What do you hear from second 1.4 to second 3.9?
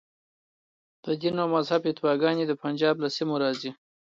او مذهب فتواګانې د پنجاب له سیمو راځي.